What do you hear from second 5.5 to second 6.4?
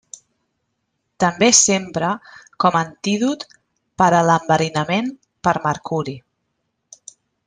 mercuri.